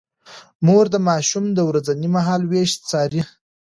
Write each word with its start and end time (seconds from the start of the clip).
مور 0.65 0.85
د 0.93 0.95
ماشوم 1.07 1.45
د 1.53 1.59
ورځني 1.69 2.07
مهالوېش 2.15 2.71
څاري. 2.89 3.21